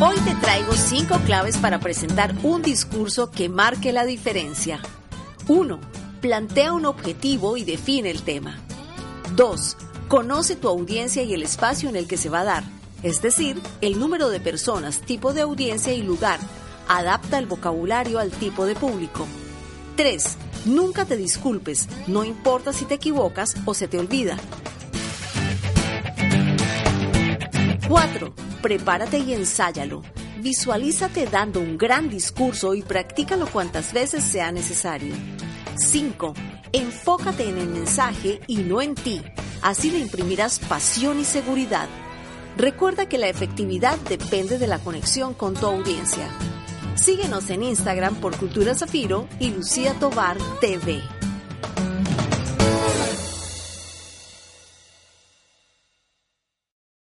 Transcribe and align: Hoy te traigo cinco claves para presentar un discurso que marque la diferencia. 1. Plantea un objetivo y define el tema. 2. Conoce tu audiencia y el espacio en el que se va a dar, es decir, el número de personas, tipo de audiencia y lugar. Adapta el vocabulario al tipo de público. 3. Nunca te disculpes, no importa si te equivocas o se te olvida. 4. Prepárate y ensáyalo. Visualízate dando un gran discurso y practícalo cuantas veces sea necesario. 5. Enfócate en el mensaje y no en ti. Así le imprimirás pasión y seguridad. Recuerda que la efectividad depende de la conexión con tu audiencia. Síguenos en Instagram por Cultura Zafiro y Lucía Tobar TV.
Hoy 0.00 0.16
te 0.24 0.34
traigo 0.40 0.72
cinco 0.72 1.18
claves 1.24 1.56
para 1.56 1.80
presentar 1.80 2.34
un 2.42 2.62
discurso 2.62 3.30
que 3.30 3.48
marque 3.48 3.92
la 3.92 4.04
diferencia. 4.04 4.80
1. 5.48 5.78
Plantea 6.20 6.72
un 6.72 6.84
objetivo 6.84 7.56
y 7.56 7.64
define 7.64 8.10
el 8.10 8.22
tema. 8.22 8.58
2. 9.36 9.76
Conoce 10.08 10.56
tu 10.56 10.68
audiencia 10.68 11.22
y 11.22 11.32
el 11.32 11.42
espacio 11.42 11.88
en 11.88 11.96
el 11.96 12.06
que 12.06 12.16
se 12.16 12.28
va 12.28 12.40
a 12.40 12.44
dar, 12.44 12.64
es 13.02 13.22
decir, 13.22 13.60
el 13.80 13.98
número 13.98 14.28
de 14.30 14.40
personas, 14.40 15.00
tipo 15.00 15.32
de 15.32 15.42
audiencia 15.42 15.92
y 15.92 16.02
lugar. 16.02 16.40
Adapta 16.88 17.38
el 17.38 17.46
vocabulario 17.46 18.18
al 18.18 18.30
tipo 18.30 18.66
de 18.66 18.74
público. 18.74 19.26
3. 19.96 20.36
Nunca 20.66 21.04
te 21.04 21.16
disculpes, 21.16 21.88
no 22.06 22.24
importa 22.24 22.72
si 22.72 22.84
te 22.84 22.94
equivocas 22.94 23.54
o 23.64 23.74
se 23.74 23.88
te 23.88 23.98
olvida. 23.98 24.36
4. 27.94 28.34
Prepárate 28.60 29.18
y 29.18 29.34
ensáyalo. 29.34 30.02
Visualízate 30.40 31.26
dando 31.26 31.60
un 31.60 31.78
gran 31.78 32.10
discurso 32.10 32.74
y 32.74 32.82
practícalo 32.82 33.46
cuantas 33.46 33.92
veces 33.92 34.24
sea 34.24 34.50
necesario. 34.50 35.14
5. 35.76 36.34
Enfócate 36.72 37.48
en 37.48 37.56
el 37.56 37.68
mensaje 37.68 38.40
y 38.48 38.56
no 38.56 38.82
en 38.82 38.96
ti. 38.96 39.22
Así 39.62 39.92
le 39.92 40.00
imprimirás 40.00 40.58
pasión 40.58 41.20
y 41.20 41.24
seguridad. 41.24 41.88
Recuerda 42.56 43.08
que 43.08 43.16
la 43.16 43.28
efectividad 43.28 43.96
depende 44.08 44.58
de 44.58 44.66
la 44.66 44.80
conexión 44.80 45.32
con 45.32 45.54
tu 45.54 45.66
audiencia. 45.66 46.26
Síguenos 46.96 47.48
en 47.50 47.62
Instagram 47.62 48.16
por 48.16 48.36
Cultura 48.36 48.74
Zafiro 48.74 49.28
y 49.38 49.50
Lucía 49.50 49.94
Tobar 50.00 50.36
TV. 50.60 51.00